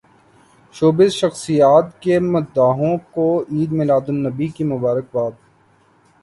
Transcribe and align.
showbiz 0.75 1.11
شخصیات 1.11 1.85
کی 2.01 2.17
مداحوں 2.31 2.95
کو 3.13 3.27
عید 3.51 3.71
میلاد 3.71 4.09
النبی 4.09 4.47
کی 4.47 4.63
مبارکباد 4.63 5.31